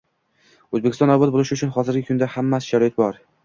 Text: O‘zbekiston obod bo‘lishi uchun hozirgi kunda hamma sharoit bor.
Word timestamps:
O‘zbekiston 0.75 1.13
obod 1.17 1.35
bo‘lishi 1.37 1.59
uchun 1.59 1.77
hozirgi 1.77 2.05
kunda 2.11 2.33
hamma 2.39 2.65
sharoit 2.73 3.01
bor. 3.07 3.25